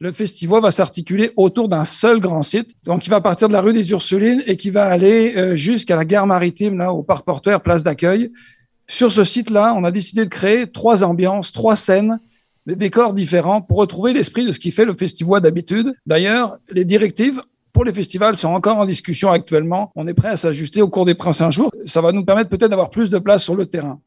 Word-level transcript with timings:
le 0.00 0.12
festival 0.12 0.62
va 0.62 0.70
s'articuler 0.70 1.32
autour 1.36 1.68
d'un 1.68 1.84
seul 1.84 2.20
grand 2.20 2.42
site. 2.42 2.70
Donc, 2.84 3.06
il 3.06 3.10
va 3.10 3.20
partir 3.20 3.48
de 3.48 3.52
la 3.52 3.60
rue 3.60 3.72
des 3.72 3.90
Ursulines 3.90 4.42
et 4.46 4.56
qui 4.56 4.70
va 4.70 4.86
aller 4.86 5.36
euh, 5.36 5.56
jusqu'à 5.56 5.96
la 5.96 6.04
gare 6.04 6.26
maritime, 6.26 6.78
là, 6.78 6.92
au 6.92 7.02
parc 7.02 7.24
portuaire, 7.24 7.60
place 7.60 7.82
d'accueil. 7.82 8.30
Sur 8.86 9.10
ce 9.10 9.24
site-là, 9.24 9.74
on 9.76 9.84
a 9.84 9.90
décidé 9.90 10.24
de 10.24 10.30
créer 10.30 10.70
trois 10.70 11.02
ambiances, 11.02 11.52
trois 11.52 11.76
scènes, 11.76 12.20
des 12.66 12.76
décors 12.76 13.12
différents 13.12 13.60
pour 13.60 13.78
retrouver 13.78 14.12
l'esprit 14.12 14.46
de 14.46 14.52
ce 14.52 14.60
qui 14.60 14.70
fait 14.70 14.84
le 14.84 14.94
festival 14.94 15.40
d'habitude. 15.40 15.94
D'ailleurs, 16.06 16.58
les 16.70 16.84
directives 16.84 17.42
pour 17.72 17.84
les 17.84 17.92
festivals 17.92 18.36
sont 18.36 18.48
encore 18.48 18.78
en 18.78 18.86
discussion 18.86 19.30
actuellement. 19.30 19.92
On 19.94 20.06
est 20.06 20.14
prêt 20.14 20.28
à 20.28 20.36
s'ajuster 20.36 20.80
au 20.80 20.88
cours 20.88 21.04
des 21.04 21.14
prochains 21.14 21.50
jours. 21.50 21.70
Ça 21.86 22.00
va 22.00 22.12
nous 22.12 22.24
permettre 22.24 22.50
peut-être 22.50 22.70
d'avoir 22.70 22.90
plus 22.90 23.10
de 23.10 23.18
place 23.18 23.42
sur 23.42 23.56
le 23.56 23.66
terrain. 23.66 24.00